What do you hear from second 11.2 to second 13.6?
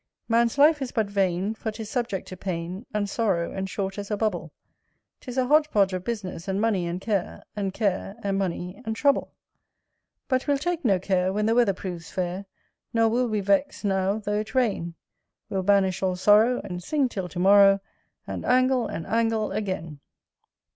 when the weather proves fair; Nor will we